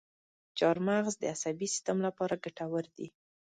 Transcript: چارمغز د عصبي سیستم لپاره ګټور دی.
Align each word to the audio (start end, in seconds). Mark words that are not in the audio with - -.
چارمغز 0.57 1.13
د 1.19 1.23
عصبي 1.33 1.67
سیستم 1.73 1.97
لپاره 2.05 2.41
ګټور 2.43 2.85
دی. 2.95 3.07